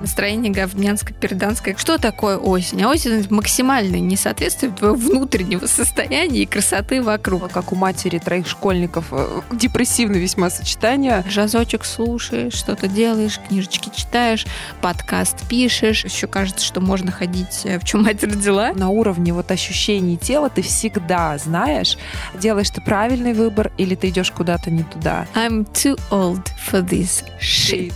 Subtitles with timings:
[0.00, 1.76] Настроение говнянское, перданское.
[1.76, 2.82] Что такое осень?
[2.82, 7.50] А осень максимально не соответствует твоего внутреннего состояния и красоты вокруг.
[7.52, 11.22] Как у матери троих школьников э, депрессивное весьма сочетание.
[11.28, 14.46] Жазочек слушаешь, что-то делаешь, книжечки читаешь,
[14.80, 16.04] подкаст пишешь.
[16.04, 18.72] Еще кажется, что можно ходить э, в чем мать родила.
[18.72, 21.98] На уровне вот ощущений тела ты всегда знаешь,
[22.34, 25.26] делаешь ты правильный выбор или ты идешь куда-то не туда.
[25.34, 27.92] I'm too old for this shit.